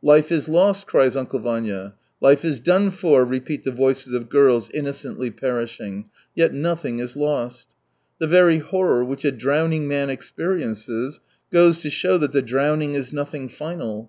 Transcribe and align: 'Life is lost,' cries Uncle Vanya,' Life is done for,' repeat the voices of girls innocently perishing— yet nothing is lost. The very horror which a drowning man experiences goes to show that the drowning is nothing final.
'Life 0.12 0.30
is 0.30 0.50
lost,' 0.50 0.86
cries 0.86 1.16
Uncle 1.16 1.38
Vanya,' 1.38 1.94
Life 2.20 2.44
is 2.44 2.60
done 2.60 2.90
for,' 2.90 3.24
repeat 3.24 3.64
the 3.64 3.70
voices 3.70 4.12
of 4.12 4.28
girls 4.28 4.68
innocently 4.74 5.30
perishing— 5.30 6.10
yet 6.34 6.52
nothing 6.52 6.98
is 6.98 7.16
lost. 7.16 7.68
The 8.20 8.26
very 8.26 8.58
horror 8.58 9.02
which 9.02 9.24
a 9.24 9.32
drowning 9.32 9.88
man 9.88 10.10
experiences 10.10 11.20
goes 11.50 11.80
to 11.80 11.88
show 11.88 12.18
that 12.18 12.32
the 12.32 12.42
drowning 12.42 12.92
is 12.92 13.14
nothing 13.14 13.48
final. 13.48 14.06